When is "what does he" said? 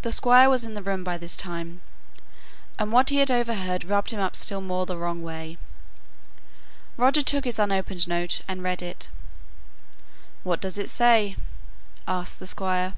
10.42-10.86